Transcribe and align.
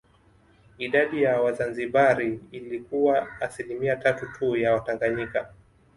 Idadi 0.77 1.23
ya 1.23 1.41
Wazanzibari 1.41 2.39
ilikuwa 2.51 3.41
asilimia 3.41 3.95
tatu 3.95 4.25
tu 4.39 4.55
ya 4.55 4.73
Watanganyika 4.73 5.53